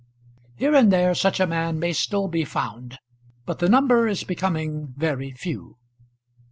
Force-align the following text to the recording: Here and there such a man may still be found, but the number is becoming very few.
Here 0.55 0.73
and 0.73 0.91
there 0.91 1.13
such 1.13 1.39
a 1.39 1.45
man 1.45 1.77
may 1.77 1.93
still 1.93 2.27
be 2.27 2.43
found, 2.43 2.97
but 3.45 3.59
the 3.59 3.69
number 3.69 4.07
is 4.07 4.23
becoming 4.23 4.95
very 4.97 5.31
few. 5.33 5.77